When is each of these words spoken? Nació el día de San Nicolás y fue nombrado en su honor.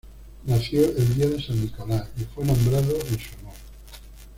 Nació 0.47 0.81
el 0.97 1.13
día 1.13 1.29
de 1.29 1.39
San 1.43 1.61
Nicolás 1.61 2.09
y 2.19 2.23
fue 2.23 2.43
nombrado 2.43 2.95
en 3.01 3.19
su 3.19 3.37
honor. 3.41 3.53